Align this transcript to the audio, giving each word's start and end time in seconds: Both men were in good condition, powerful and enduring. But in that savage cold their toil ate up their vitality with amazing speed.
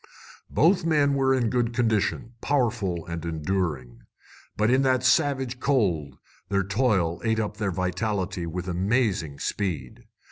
Both 0.49 0.83
men 0.83 1.13
were 1.13 1.31
in 1.35 1.51
good 1.51 1.75
condition, 1.75 2.33
powerful 2.41 3.05
and 3.05 3.23
enduring. 3.23 4.01
But 4.57 4.71
in 4.71 4.81
that 4.81 5.03
savage 5.03 5.59
cold 5.59 6.17
their 6.49 6.63
toil 6.63 7.21
ate 7.23 7.39
up 7.39 7.57
their 7.57 7.69
vitality 7.71 8.47
with 8.47 8.67
amazing 8.67 9.37
speed. 9.37 10.07